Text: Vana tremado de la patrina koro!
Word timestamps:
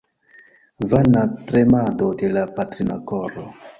Vana 0.91 1.21
tremado 1.51 2.09
de 2.23 2.33
la 2.39 2.47
patrina 2.59 2.99
koro! 3.13 3.45